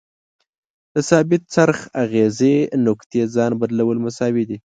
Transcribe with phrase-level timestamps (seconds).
[0.93, 2.55] د ثابت څرخ اغیزې
[2.87, 4.57] نقطې ځای بدلول مساوي دي.